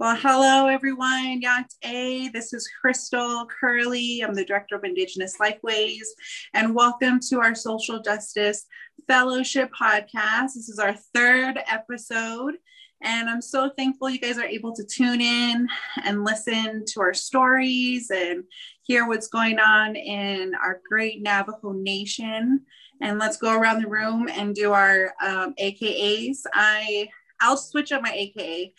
[0.00, 1.40] Well, hello everyone.
[1.42, 2.28] Yat A.
[2.28, 4.20] This is Crystal Curley.
[4.20, 6.06] I'm the Director of Indigenous Lifeways,
[6.54, 8.64] and welcome to our Social Justice
[9.08, 10.54] Fellowship podcast.
[10.54, 12.58] This is our third episode,
[13.02, 15.66] and I'm so thankful you guys are able to tune in
[16.04, 18.44] and listen to our stories and
[18.84, 22.60] hear what's going on in our great Navajo Nation.
[23.00, 26.42] And let's go around the room and do our um, AKAs.
[26.54, 27.08] I
[27.40, 28.74] I'll switch up my AKA.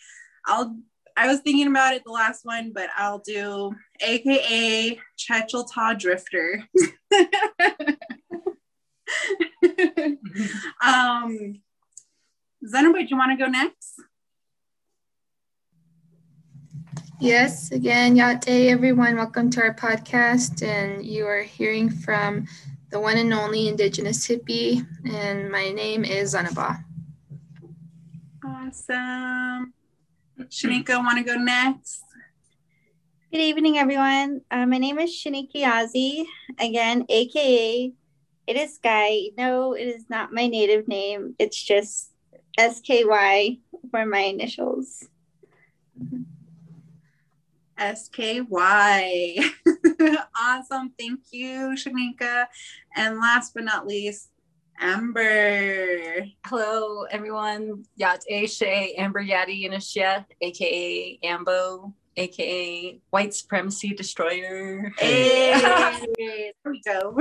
[0.46, 0.78] I'll
[1.16, 6.64] I was thinking about it the last one, but I'll do AKA Chichiltah Drifter.
[10.82, 11.60] um,
[12.64, 13.94] Zenobite, do you want to go next?
[17.18, 19.16] Yes, again, Yate, everyone.
[19.16, 20.66] Welcome to our podcast.
[20.66, 22.46] And you are hearing from
[22.90, 24.86] the one and only Indigenous hippie.
[25.10, 26.82] And my name is Zanaba.
[28.44, 29.74] Awesome.
[30.48, 32.02] Shanika, want to go next?
[33.32, 34.40] Good evening, everyone.
[34.50, 36.24] Uh, my name is Shanika Yazzie,
[36.58, 37.92] again, aka
[38.50, 39.30] it is Sky.
[39.38, 41.36] No, it is not my native name.
[41.38, 42.10] It's just
[42.58, 43.60] SKY
[43.92, 45.06] for my initials.
[47.78, 49.38] SKY.
[50.36, 50.92] awesome.
[50.98, 52.46] Thank you, Shanika.
[52.96, 54.30] And last but not least,
[54.80, 56.24] Amber.
[56.46, 57.84] Hello, everyone.
[57.96, 64.90] Yat Shay, Amber Yadi Inishia, aka Ambo, aka White Supremacy Destroyer.
[64.98, 65.50] Hey,
[66.18, 67.14] there we go.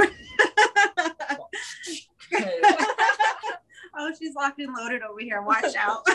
[3.98, 5.42] oh, she's locked and loaded over here.
[5.42, 6.08] Watch out.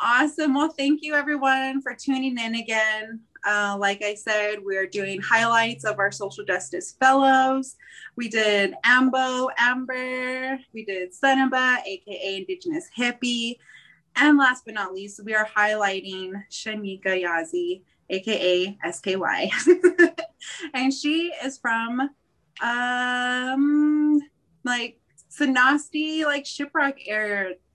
[0.00, 0.54] Awesome.
[0.54, 3.20] Well, thank you everyone for tuning in again.
[3.44, 7.74] Uh, like I said, we're doing highlights of our social justice fellows.
[8.14, 13.56] We did Ambo, Amber, we did Sunaba, aka Indigenous Hippie.
[14.14, 19.50] And last but not least, we are highlighting Shanika Yazzie, aka SKY.
[20.74, 22.10] and she is from
[22.62, 24.20] um
[24.64, 26.94] like Sanostee, like Shiprock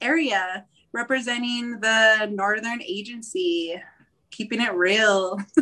[0.01, 3.75] area, representing the Northern Agency
[4.33, 5.37] keeping it real.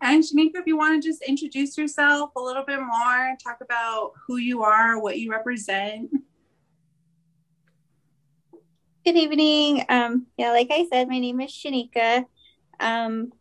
[0.00, 4.12] and Shanika, if you want to just introduce yourself a little bit more, talk about
[4.26, 6.10] who you are, what you represent.
[9.04, 9.84] Good evening.
[9.88, 12.24] Um, yeah, like I said, my name is Shanika.
[12.80, 13.32] Um,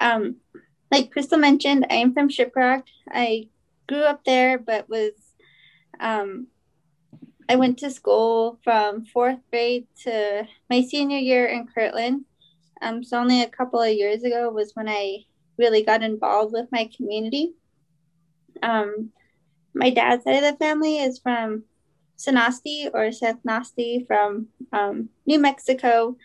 [0.00, 0.36] um,
[0.90, 2.82] like Crystal mentioned, I am from Shiprock.
[3.10, 3.48] I
[3.88, 5.12] grew up there, but was
[5.98, 6.46] um,
[7.48, 12.24] I went to school from fourth grade to my senior year in Kirtland.
[12.82, 15.24] Um, so only a couple of years ago was when I
[15.56, 17.54] really got involved with my community.
[18.62, 19.10] Um,
[19.74, 21.64] my dad's side of the family is from
[22.18, 26.16] Sanostee or Seth Nasti from um, New Mexico.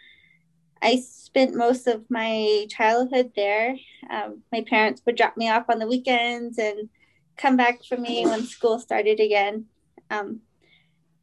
[0.81, 3.75] I spent most of my childhood there.
[4.09, 6.89] Um, my parents would drop me off on the weekends and
[7.37, 9.65] come back for me when school started again.
[10.09, 10.41] Um,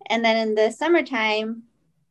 [0.08, 1.64] and then in the summertime,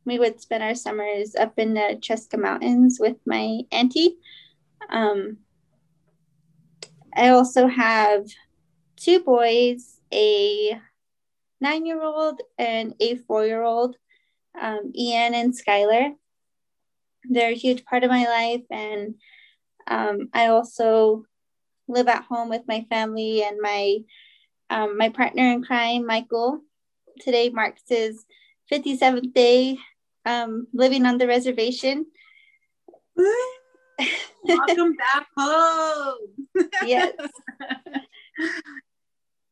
[0.04, 4.16] we would spend our summers up in the Chuska Mountains with my auntie.
[4.88, 5.38] Um,
[7.14, 8.26] I also have
[8.96, 10.80] two boys, a
[11.60, 13.96] nine year old and a four year old,
[14.60, 16.14] um, Ian and Skylar.
[17.24, 18.64] They're a huge part of my life.
[18.70, 19.16] And
[19.86, 21.26] um, I also
[21.90, 23.98] live at home with my family and my
[24.70, 26.60] um, my partner in crime, Michael
[27.20, 28.24] today marks his
[28.72, 29.78] 57th day
[30.24, 32.06] um, living on the reservation.
[34.44, 36.48] Welcome back home.
[36.86, 37.12] yes.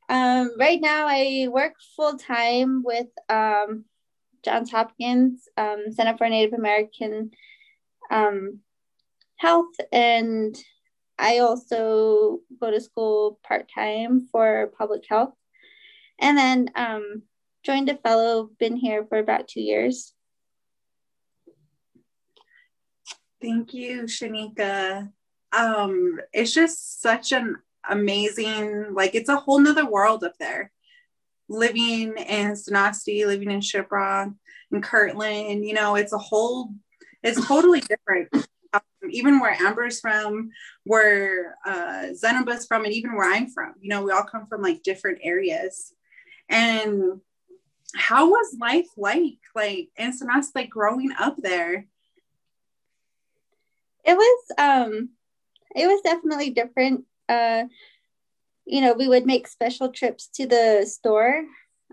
[0.09, 3.85] Um, right now, I work full time with um,
[4.43, 7.33] Johns Hopkins um, Center for Native American
[8.11, 8.61] um,
[9.37, 10.57] Health, and
[11.19, 15.35] I also go to school part time for public health.
[16.21, 17.23] And then um,
[17.65, 20.15] joined a fellow, been here for about two years.
[23.41, 25.13] Thank you, Shanika.
[25.53, 27.57] Um, it's just such an
[27.89, 30.73] amazing, like it's a whole nother world up there.
[31.49, 34.35] Living in Sanostee, living in Shiprock,
[34.71, 36.71] in Kirtland, you know, it's a whole,
[37.23, 38.29] it's totally different.
[39.11, 40.51] Even where Amber's from,
[40.85, 42.09] where uh,
[42.69, 45.93] from, and even where I'm from, you know, we all come from like different areas.
[46.49, 47.21] And
[47.95, 51.87] how was life like like in Sanas like growing up there?
[54.05, 55.11] It was um
[55.75, 57.05] it was definitely different.
[57.29, 57.65] Uh
[58.67, 61.45] you know, we would make special trips to the store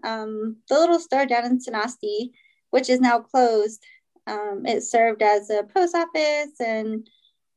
[0.04, 2.32] um, the little store down in Sanostee,
[2.70, 3.84] which is now closed.
[4.28, 7.08] Um, it served as a post office and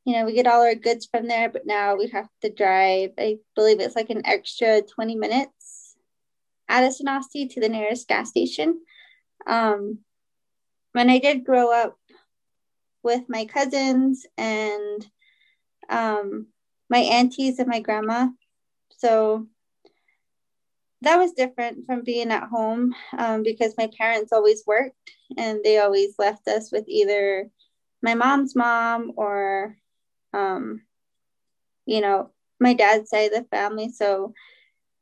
[0.05, 3.11] you know, we get all our goods from there, but now we have to drive,
[3.19, 5.95] I believe it's like an extra 20 minutes
[6.67, 6.93] out of
[7.47, 8.79] to the nearest gas station.
[9.45, 9.99] Um,
[10.93, 11.97] when I did grow up
[13.03, 15.05] with my cousins and
[15.89, 16.47] um,
[16.89, 18.29] my aunties and my grandma.
[18.97, 19.47] So
[21.01, 25.79] that was different from being at home um, because my parents always worked and they
[25.79, 27.49] always left us with either
[28.01, 29.77] my mom's mom or,
[30.33, 30.81] um,
[31.85, 33.89] you know, my dad's side of the family.
[33.89, 34.33] So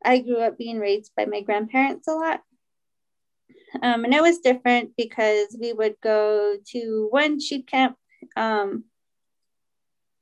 [0.05, 2.41] I grew up being raised by my grandparents a lot.
[3.81, 7.97] Um, and it was different because we would go to one sheep camp
[8.35, 8.85] um,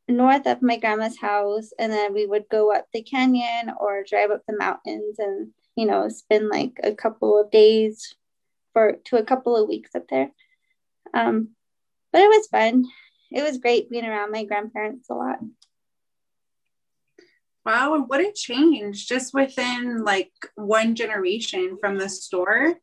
[0.08, 4.32] north of my grandma's house, and then we would go up the canyon or drive
[4.32, 8.14] up the mountains and, you know, spend like a couple of days
[8.74, 10.32] for to a couple of weeks up there.
[11.14, 11.50] Um,
[12.12, 12.86] but it was fun.
[13.32, 15.40] It was great being around my grandparents a lot.
[17.66, 22.76] Wow, and what a change just within like one generation from the store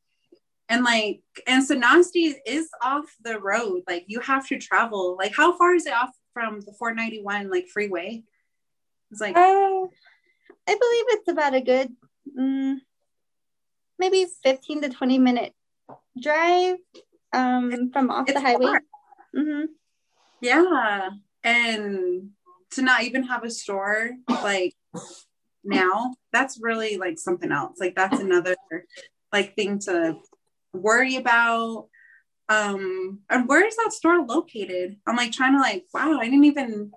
[0.72, 5.56] and like and Sanostee is off the road like you have to travel like how
[5.56, 8.22] far is it off from the 491 like freeway
[9.10, 9.86] it's like uh, i
[10.66, 11.90] believe it's about a good
[12.38, 12.76] mm,
[13.98, 15.52] maybe 15 to 20 minute
[16.20, 16.76] drive
[17.32, 18.78] um from off the highway.
[19.36, 19.64] mm-hmm.
[20.40, 21.10] yeah
[21.44, 22.28] and
[22.70, 24.74] to not even have a store like
[25.64, 27.78] now that's really like something else.
[27.78, 28.56] Like that's another
[29.32, 30.16] like thing to
[30.72, 31.88] worry about.
[32.48, 34.96] Um and where is that store located?
[35.06, 36.92] I'm like trying to like wow i didn't even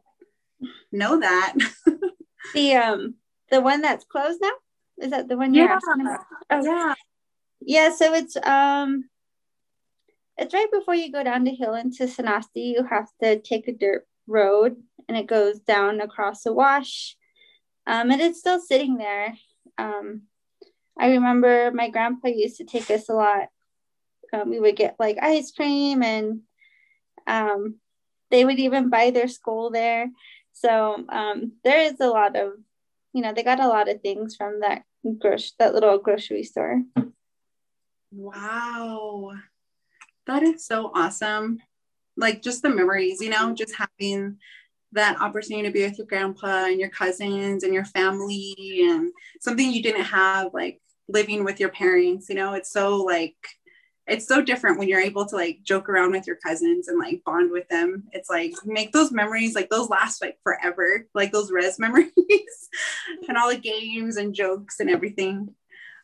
[0.92, 1.56] know that.
[2.54, 3.16] The um
[3.50, 4.52] the one that's closed now
[5.00, 5.76] is that the one you're yeah.
[5.76, 6.26] asking about?
[6.50, 6.64] Oh.
[6.64, 6.94] yeah
[7.62, 9.06] yeah so it's um
[10.38, 13.74] it's right before you go down the hill into sanostee you have to take a
[13.74, 14.76] dirt road
[15.08, 17.16] and it goes down across the wash
[17.88, 19.36] um and it's still sitting there
[19.78, 20.24] um
[21.00, 23.50] i remember my grandpa used to take us a lot
[24.34, 26.42] um, we would get like ice cream and
[27.28, 27.76] um,
[28.32, 30.10] they would even buy their school there.
[30.54, 32.54] So um, there is a lot of,
[33.16, 34.84] you know, they got a lot of things from that
[35.20, 36.84] grocery, that little grocery store.
[38.12, 39.32] Wow,
[40.28, 41.60] that is so awesome!
[42.18, 44.38] Like just the memories, you know, just having
[44.92, 49.72] that opportunity to be with your grandpa and your cousins and your family and something
[49.72, 53.36] you didn't have like living with your parents you know it's so like
[54.08, 57.24] it's so different when you're able to like joke around with your cousins and like
[57.26, 58.04] bond with them.
[58.12, 62.10] It's like make those memories like those last like forever, like those res memories
[63.28, 65.56] and all the games and jokes and everything.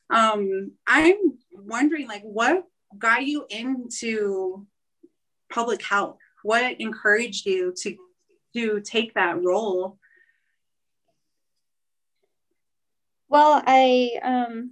[0.10, 2.66] Um, I'm wondering like what
[2.98, 4.66] got you into
[5.52, 6.18] public health?
[6.44, 7.96] What encouraged you to
[8.56, 9.98] to take that role?
[13.30, 14.72] Well, I um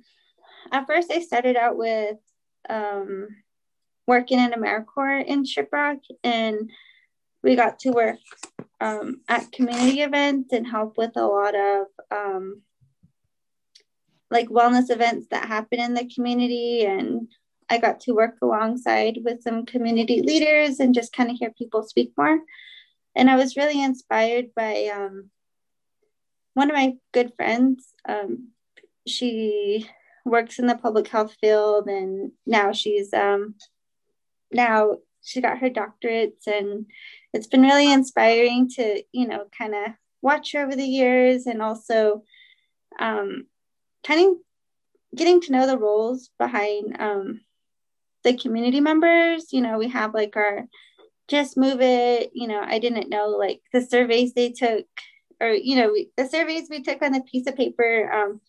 [0.72, 2.18] at first I started out with
[2.70, 3.28] um,
[4.08, 6.70] working in AmeriCorps in Shiprock, and
[7.44, 8.20] we got to work
[8.82, 12.62] um, at community events and help with a lot of um,
[14.32, 16.86] like wellness events that happen in the community.
[16.86, 17.28] And
[17.70, 21.84] I got to work alongside with some community leaders and just kind of hear people
[21.84, 22.40] speak more.
[23.16, 25.30] And I was really inspired by um,
[26.54, 27.94] one of my good friends.
[28.08, 28.50] Um,
[29.08, 29.90] she
[30.26, 33.56] works in the public health field and now she's um
[34.52, 36.86] now she got her doctorates and
[37.34, 41.62] it's been really inspiring to you know kind of watch her over the years and
[41.62, 42.24] also
[43.00, 43.46] um
[44.06, 44.36] kind of
[45.16, 47.42] getting to know the roles behind um
[48.24, 49.54] the community members.
[49.54, 50.68] You know we have like our
[51.30, 54.86] just move it you know i didn't know like the surveys they took
[55.40, 58.42] or you know we, the surveys we took on a piece of paper um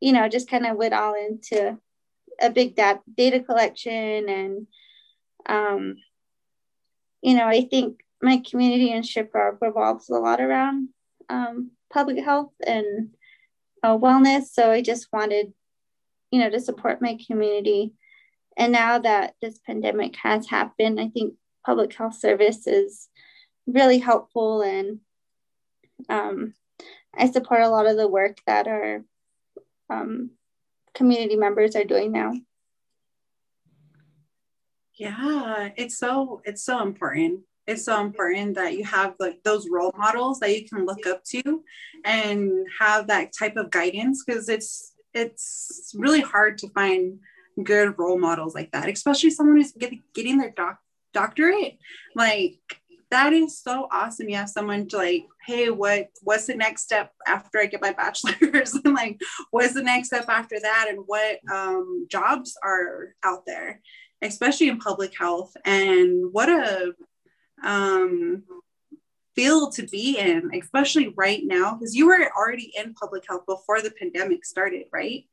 [0.00, 1.78] you know, just kind of went all into
[2.40, 4.28] a big dat- data collection.
[4.28, 4.66] And,
[5.46, 5.96] um,
[7.22, 10.88] you know, I think my community in Shiprock revolves a lot around
[11.28, 13.10] um, public health and
[13.82, 14.44] uh, wellness.
[14.52, 15.52] So I just wanted,
[16.30, 17.92] you know, to support my community.
[18.56, 23.08] And now that this pandemic has happened, I think public health service is
[23.66, 25.00] really helpful and
[26.08, 26.54] um,
[27.16, 29.04] I support a lot of the work that our
[29.90, 30.30] um,
[30.94, 32.32] community members are doing now.
[34.94, 37.40] Yeah, it's so it's so important.
[37.66, 41.24] It's so important that you have like those role models that you can look up
[41.24, 41.62] to
[42.04, 47.18] and have that type of guidance because it's it's really hard to find
[47.64, 50.78] good role models like that, especially someone who's get, getting their doc,
[51.12, 51.78] doctorate.
[52.14, 52.60] Like
[53.10, 54.28] that is so awesome.
[54.28, 57.92] You have someone to like, hey, what what's the next step after I get my
[57.96, 58.74] bachelor's?
[58.74, 60.86] and like, what's the next step after that?
[60.88, 63.80] And what um, jobs are out there,
[64.22, 65.56] especially in public health?
[65.64, 66.94] And what a
[67.64, 68.44] um,
[69.34, 73.80] field to be in, especially right now, because you were already in public health before
[73.80, 75.24] the pandemic started, right?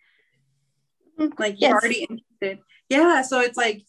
[1.19, 1.33] Mm-hmm.
[1.37, 1.73] Like you're yes.
[1.73, 2.59] already interested.
[2.89, 3.21] Yeah.
[3.21, 3.83] So it's like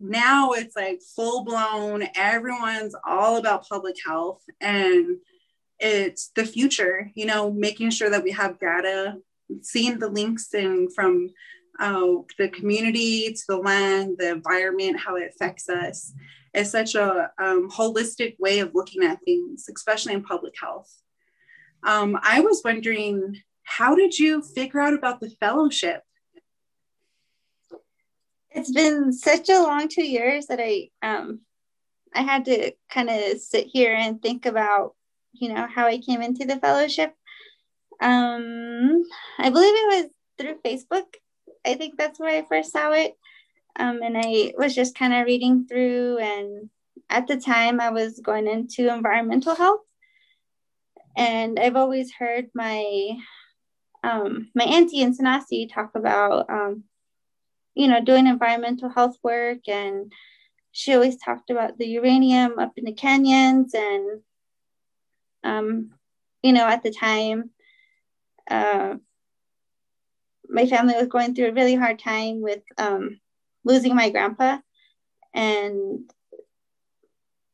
[0.00, 5.18] now it's like full blown, everyone's all about public health and
[5.80, 9.16] it's the future, you know, making sure that we have data,
[9.62, 11.30] seeing the links in from
[11.78, 12.06] uh,
[12.38, 16.12] the community to the land, the environment, how it affects us
[16.54, 20.92] is such a um, holistic way of looking at things, especially in public health.
[21.84, 26.02] Um, I was wondering, how did you figure out about the fellowship?
[28.50, 31.40] It's been such a long two years that I um,
[32.14, 34.94] I had to kind of sit here and think about,
[35.32, 37.14] you know, how I came into the fellowship.
[38.00, 39.02] Um,
[39.38, 41.06] I believe it was through Facebook.
[41.66, 43.14] I think that's where I first saw it.
[43.78, 46.70] Um, and I was just kind of reading through, and
[47.10, 49.82] at the time I was going into environmental health.
[51.16, 53.18] And I've always heard my
[54.04, 56.84] um, my auntie and Sanostee talk about, um,
[57.78, 59.68] you know, doing environmental health work.
[59.68, 60.12] And
[60.72, 63.72] she always talked about the uranium up in the canyons.
[63.72, 64.20] And,
[65.44, 65.92] um,
[66.42, 67.50] you know, at the time,
[68.50, 68.96] uh,
[70.48, 73.20] my family was going through a really hard time with um,
[73.64, 74.58] losing my grandpa
[75.32, 76.10] and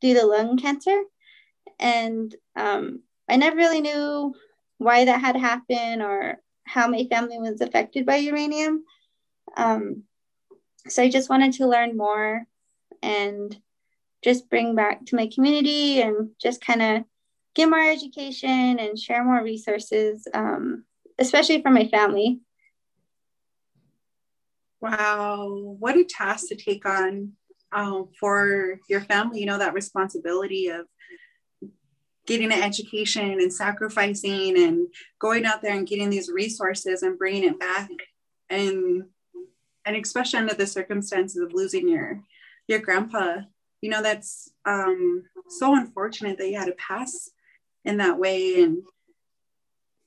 [0.00, 1.02] due to lung cancer.
[1.78, 4.34] And um, I never really knew
[4.78, 8.84] why that had happened or how my family was affected by uranium.
[9.54, 10.04] Um,
[10.88, 12.46] so I just wanted to learn more
[13.02, 13.56] and
[14.22, 17.04] just bring back to my community and just kind of
[17.54, 20.84] get more education and share more resources, um,
[21.18, 22.40] especially for my family.
[24.80, 27.32] Wow, what a task to take on
[27.72, 29.40] um, for your family.
[29.40, 30.86] You know, that responsibility of
[32.26, 34.88] getting an education and sacrificing and
[35.20, 37.90] going out there and getting these resources and bringing it back
[38.48, 39.04] and
[39.84, 42.22] and especially under the circumstances of losing your
[42.68, 43.38] your grandpa.
[43.80, 47.30] You know that's um so unfortunate that you had to pass
[47.84, 48.62] in that way.
[48.62, 48.82] And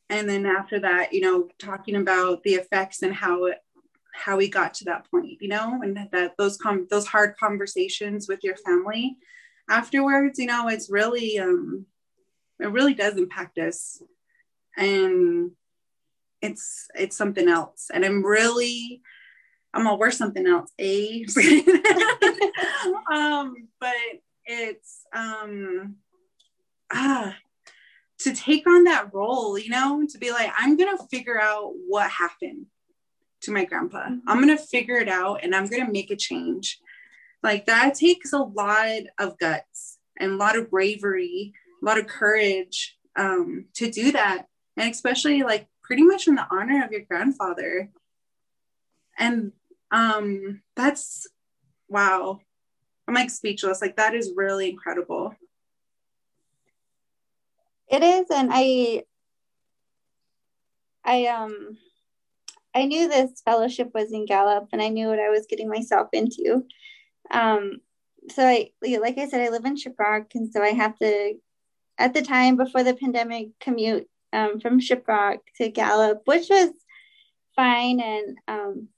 [0.10, 3.58] and then after that you know talking about the effects and how it
[4.14, 8.28] how we got to that point you know and that those com- those hard conversations
[8.28, 9.16] with your family
[9.70, 11.86] afterwards you know it's really um
[12.60, 14.02] it really does impact us.
[14.76, 15.52] And
[16.42, 17.90] it's it's something else.
[17.92, 19.02] And i'm really
[19.78, 21.26] i'm gonna wear something else a
[23.14, 23.94] um but
[24.46, 25.96] it's um
[26.92, 27.36] ah
[28.20, 32.10] to take on that role you know to be like i'm gonna figure out what
[32.10, 32.66] happened
[33.42, 34.04] to my grandpa.
[34.04, 34.28] Mm-hmm.
[34.30, 36.80] I'm to figure it out and I'm to make a change.
[37.44, 42.08] Like that takes a lot of guts and a lot of bravery, a lot of
[42.08, 44.46] courage um, to do that.
[44.76, 47.90] And especially like pretty much in the honor of your grandfather.
[49.18, 49.52] And
[49.92, 51.28] um, that's
[51.88, 52.40] wow.
[53.08, 53.82] I'm like speechless.
[53.82, 55.34] Like that is really incredible.
[57.90, 58.26] It is.
[58.30, 59.04] And I,
[61.06, 61.78] I, um,
[62.76, 66.10] I knew this fellowship was in Gallup and I knew what I was getting myself
[66.12, 66.66] into.
[67.32, 67.78] Um,
[68.30, 70.36] so I, like I said, I live in Shiprock.
[70.36, 71.36] And so I have to,
[71.98, 76.72] at the time before the pandemic, commute um, from Shiprock to Gallup, which was
[77.56, 78.02] fine.
[78.02, 78.90] And um,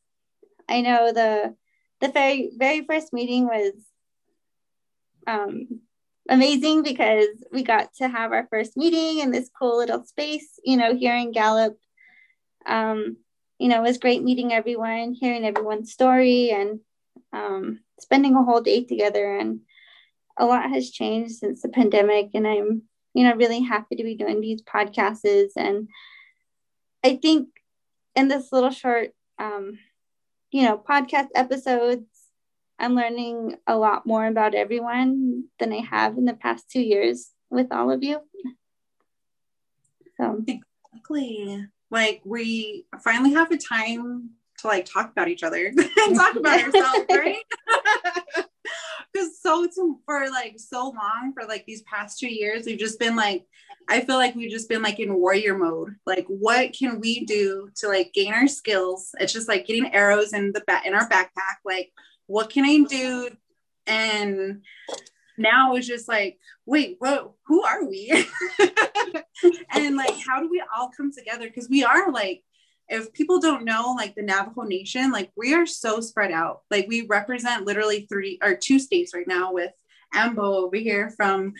[0.69, 1.55] I know the,
[1.99, 3.73] the very, very first meeting was
[5.27, 5.81] um,
[6.29, 10.77] amazing because we got to have our first meeting in this cool little space, you
[10.77, 11.77] know, here in Gallup.
[12.65, 13.17] Um,
[13.57, 16.79] you know, it was great meeting everyone, hearing everyone's story, and
[17.33, 19.37] um, spending a whole day together.
[19.37, 19.61] And
[20.37, 22.83] a lot has changed since the pandemic, and I'm,
[23.13, 25.51] you know, really happy to be doing these podcasts.
[25.57, 25.89] And
[27.03, 27.49] I think
[28.15, 29.79] in this little short, um,
[30.51, 32.05] you know, podcast episodes,
[32.79, 37.31] I'm learning a lot more about everyone than I have in the past two years
[37.49, 38.21] with all of you.
[40.17, 46.15] So exactly like we finally have a time to like talk about each other and
[46.15, 47.43] talk about ourselves, right?
[49.19, 53.15] Because so for like so long for like these past two years, we've just been
[53.15, 53.45] like,
[53.87, 55.95] I feel like we've just been like in warrior mode.
[56.05, 59.09] Like, what can we do to like gain our skills?
[59.19, 61.57] It's just like getting arrows in the back in our backpack.
[61.65, 61.91] Like,
[62.27, 63.29] what can I do?
[63.87, 64.63] And
[65.37, 67.31] now it's just like, wait, what?
[67.47, 68.25] Who are we?
[69.71, 71.47] and like, how do we all come together?
[71.47, 72.43] Because we are like
[72.89, 76.61] if people don't know like the Navajo Nation, like we are so spread out.
[76.71, 79.71] Like we represent literally three or two states right now with
[80.13, 81.53] Ambo over here from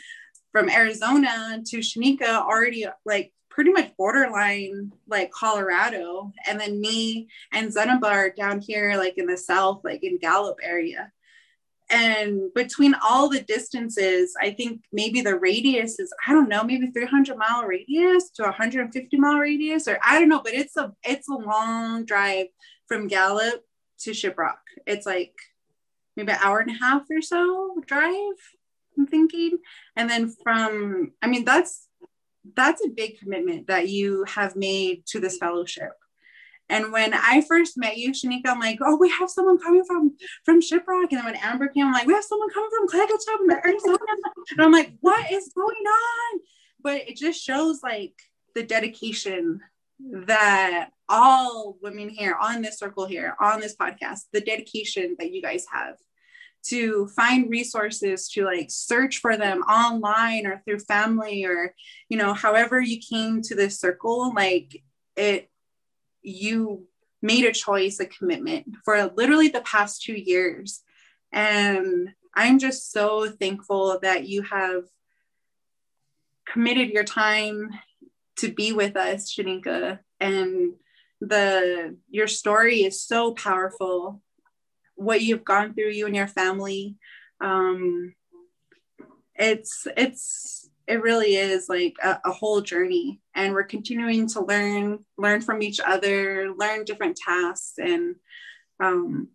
[0.52, 7.74] from Arizona to Shanika already like pretty much borderline like Colorado and then me and
[7.74, 11.12] Zenabar down here like in the south like in Gallup area
[11.92, 16.88] and between all the distances i think maybe the radius is i don't know maybe
[16.88, 21.28] 300 mile radius to 150 mile radius or i don't know but it's a it's
[21.30, 22.48] a long drive
[22.88, 23.64] from gallup
[24.00, 24.58] to shiprock.
[24.86, 25.34] It's like
[26.16, 28.36] maybe an hour and a half or so drive
[28.98, 29.58] i'm thinking.
[29.96, 31.88] And then from i mean that's
[32.56, 35.92] that's a big commitment that you have made to this fellowship
[36.70, 40.16] and when I first met you, Shanika, I'm like, oh, we have someone coming from
[40.46, 41.08] from Shiprock.
[41.10, 43.98] And then when Amber came, I'm like, we have someone coming from Klagetoh, Arizona.
[44.52, 46.40] And I'm like, what is going on?
[46.82, 48.14] But it just shows like
[48.56, 49.62] the dedication
[50.00, 55.42] that all women here on this circle here on this podcast, the dedication that you
[55.42, 55.96] guys have
[56.62, 61.74] to find resources to like search for them online or through family or
[62.10, 64.84] you know however you came to this circle like
[65.16, 65.50] it
[66.22, 66.88] you
[67.22, 70.82] made a choice, a commitment for literally the past two years.
[71.32, 74.84] And I'm just so thankful that you have
[76.48, 77.70] committed your time
[78.38, 80.00] to be with us, Shanika.
[80.20, 80.74] And
[81.22, 84.22] the your story is so powerful.
[84.96, 86.96] What you've gone through, you and your family.
[87.42, 88.16] Um,
[89.36, 95.00] it's it's it really is like a, a, whole journey and we're continuing to learn
[95.18, 98.16] learn from each other learn different tasks and
[98.82, 99.28] um,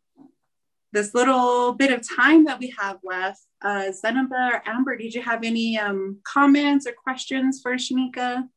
[0.92, 5.22] this little bit of time that we have left uh, zenaba or amber did you
[5.22, 8.48] have any um, comments or questions for shanika?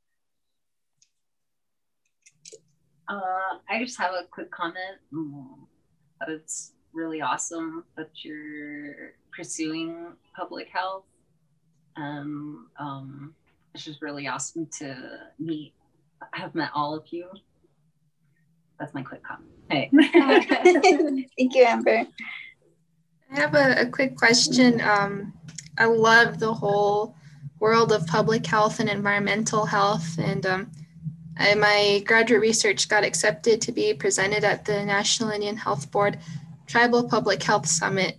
[3.09, 4.97] Uh, i just have a quick comment.
[6.27, 11.05] It's really awesome that you're pursuing public health
[11.97, 13.33] um, um,
[13.73, 15.73] it's just really awesome to meet.
[16.33, 17.27] I have met all of you.
[18.79, 19.51] That's my quick comment.
[19.69, 19.89] Hey.
[21.37, 22.05] Thank you, Amber.
[23.31, 24.81] I have a, a quick question.
[24.81, 25.33] Um,
[25.77, 27.15] I love the whole
[27.59, 30.17] world of public health and environmental health.
[30.17, 30.71] And um,
[31.37, 36.19] I, my graduate research got accepted to be presented at the National Indian Health Board
[36.67, 38.17] Tribal Public Health Summit,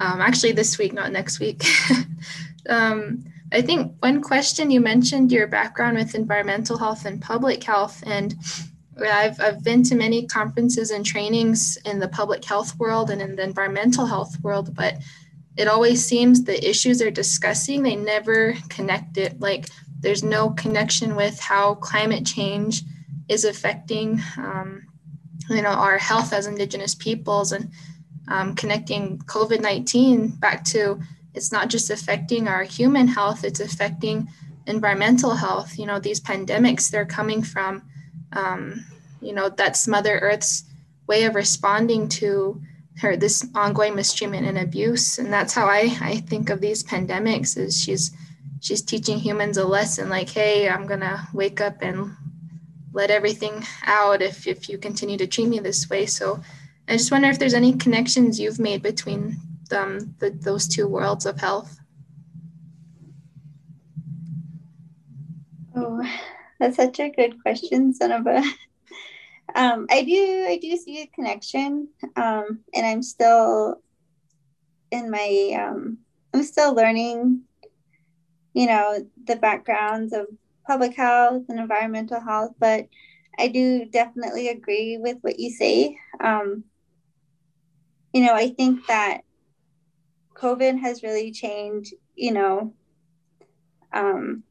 [0.00, 1.64] um, actually this week, not next week.
[2.68, 8.02] Um, I think one question you mentioned your background with environmental health and public health,
[8.06, 8.34] and
[9.00, 13.36] I've, I've been to many conferences and trainings in the public health world and in
[13.36, 14.96] the environmental health world, but
[15.56, 19.40] it always seems the issues they're discussing, they never connect it.
[19.40, 19.68] Like
[20.00, 22.82] there's no connection with how climate change
[23.28, 24.82] is affecting, um,
[25.48, 27.70] you know, our health as Indigenous peoples and
[28.28, 31.00] um, connecting COVID-19 back to
[31.34, 34.28] it's not just affecting our human health, it's affecting
[34.66, 35.78] environmental health.
[35.78, 37.82] You know, these pandemics, they're coming from,
[38.32, 38.84] um,
[39.20, 40.64] you know, that's Mother Earth's
[41.06, 42.60] way of responding to
[42.98, 45.18] her this ongoing mistreatment and abuse.
[45.18, 48.12] And that's how I, I think of these pandemics is she's
[48.60, 52.16] she's teaching humans a lesson like, hey, I'm gonna wake up and
[52.92, 56.06] let everything out if if you continue to treat me this way.
[56.06, 56.40] So
[56.88, 59.36] I just wonder if there's any connections you've made between
[59.72, 61.78] um, the, those two worlds of health?
[65.76, 66.02] Oh,
[66.60, 68.44] that's such a good question, Zenaba.
[69.54, 73.82] Um, I do, I do see a connection, um, and I'm still
[74.90, 75.98] in my, um,
[76.32, 77.42] I'm still learning,
[78.52, 80.26] you know, the backgrounds of
[80.66, 82.88] public health and environmental health, but
[83.38, 85.98] I do definitely agree with what you say.
[86.20, 86.64] Um,
[88.12, 89.22] you know, I think that
[90.34, 92.74] COVID has really changed, you know,
[93.92, 94.42] um,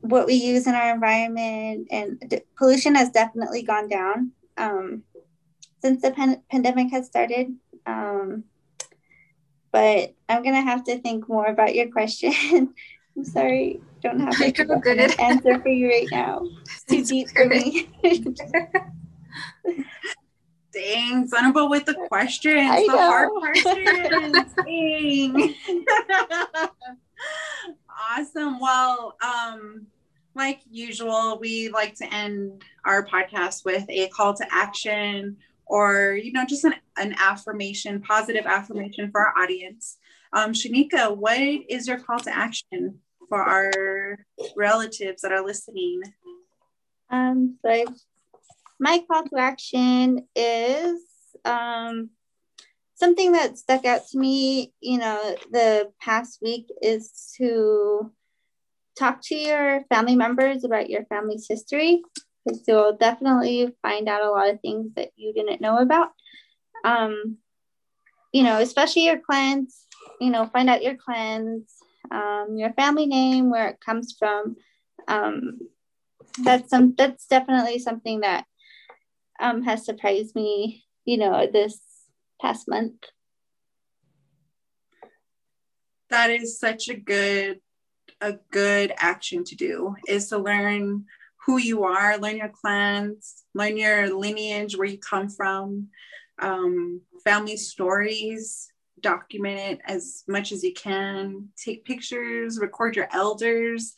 [0.00, 5.02] what we use in our environment, and pollution has definitely gone down um,
[5.82, 7.54] since the pan- pandemic has started.
[7.86, 8.44] Um,
[9.72, 12.32] but I'm gonna have to think more about your question.
[13.16, 16.42] I'm sorry, don't have a good answer for you right now.
[16.62, 17.88] It's too deep for me.
[20.80, 23.40] Dang, Zanaba with the questions, I the hard know.
[23.40, 24.54] questions.
[24.64, 25.54] Dang.
[28.10, 28.58] awesome.
[28.58, 29.86] Well, um,
[30.34, 36.32] like usual, we like to end our podcast with a call to action or, you
[36.32, 39.98] know, just an, an affirmation, positive affirmation for our audience.
[40.32, 44.18] Um, Shanika, what is your call to action for our
[44.56, 46.02] relatives that are listening?
[47.10, 47.84] Um, so I,
[48.80, 51.00] my call to action is
[51.44, 52.10] um,
[52.94, 58.10] something that stuck out to me, you know, the past week is to
[58.98, 62.02] talk to your family members about your family's history
[62.44, 66.08] because you'll definitely find out a lot of things that you didn't know about.
[66.82, 67.36] Um,
[68.32, 69.86] you know, especially your clans,
[70.20, 71.74] you know, find out your clans,
[72.10, 74.56] um, your family name, where it comes from.
[75.06, 75.58] Um,
[76.44, 78.44] that's some that's definitely something that
[79.40, 81.80] um, has surprised me, you know, this
[82.40, 82.94] past month.
[86.10, 87.60] That is such a good
[88.20, 91.04] a good action to do is to learn
[91.46, 95.88] who you are, learn your clans, learn your lineage, where you come from,
[96.38, 103.94] um, family stories, document it as much as you can, take pictures, record your elders.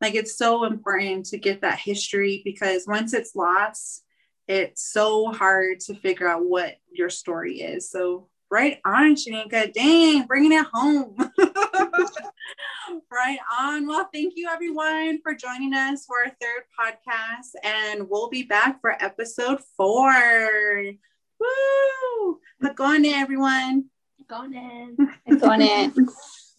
[0.00, 4.04] Like it's so important to get that history because once it's lost,
[4.48, 7.90] it's so hard to figure out what your story is.
[7.90, 9.72] So right on, Shanika.
[9.72, 11.16] Dang, bringing it home.
[13.10, 13.86] right on.
[13.86, 18.80] Well, thank you everyone for joining us for our third podcast, and we'll be back
[18.80, 20.12] for episode four.
[21.40, 22.38] Woo!
[22.60, 23.86] But go on in, everyone.
[24.28, 24.96] Go on in.
[25.38, 25.94] Go on in.